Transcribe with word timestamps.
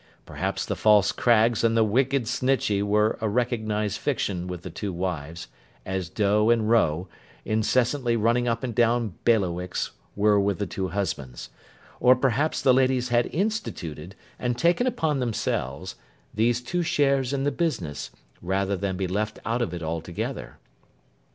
Perhaps 0.25 0.65
the 0.65 0.75
false 0.75 1.11
Craggs 1.11 1.63
and 1.63 1.77
the 1.77 1.83
wicked 1.83 2.23
Snitchey 2.23 2.81
were 2.81 3.19
a 3.21 3.29
recognised 3.29 3.99
fiction 3.99 4.47
with 4.47 4.63
the 4.63 4.71
two 4.71 4.91
wives, 4.91 5.47
as 5.85 6.09
Doe 6.09 6.49
and 6.49 6.67
Roe, 6.67 7.07
incessantly 7.45 8.15
running 8.17 8.47
up 8.47 8.63
and 8.63 8.73
down 8.73 9.13
bailiwicks, 9.25 9.91
were 10.15 10.39
with 10.39 10.57
the 10.57 10.65
two 10.65 10.87
husbands: 10.87 11.51
or, 11.99 12.15
perhaps 12.15 12.63
the 12.63 12.73
ladies 12.73 13.09
had 13.09 13.27
instituted, 13.27 14.15
and 14.39 14.57
taken 14.57 14.87
upon 14.87 15.19
themselves, 15.19 15.93
these 16.33 16.61
two 16.61 16.81
shares 16.81 17.31
in 17.31 17.43
the 17.43 17.51
business, 17.51 18.09
rather 18.41 18.75
than 18.75 18.97
be 18.97 19.05
left 19.05 19.37
out 19.45 19.61
of 19.61 19.71
it 19.71 19.83
altogether. 19.83 20.57